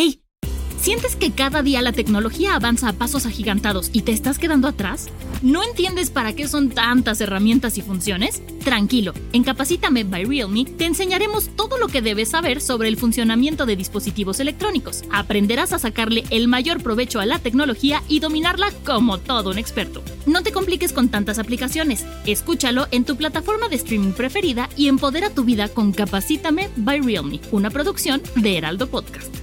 [0.00, 0.22] ¡Hey!
[0.80, 5.08] ¿Sientes que cada día la tecnología avanza a pasos agigantados y te estás quedando atrás?
[5.42, 8.40] ¿No entiendes para qué son tantas herramientas y funciones?
[8.62, 13.66] Tranquilo, en Capacítame by Realme te enseñaremos todo lo que debes saber sobre el funcionamiento
[13.66, 15.02] de dispositivos electrónicos.
[15.10, 20.00] Aprenderás a sacarle el mayor provecho a la tecnología y dominarla como todo un experto.
[20.26, 22.06] No te compliques con tantas aplicaciones.
[22.24, 27.40] Escúchalo en tu plataforma de streaming preferida y empodera tu vida con Capacítame by Realme,
[27.50, 29.37] una producción de Heraldo Podcast.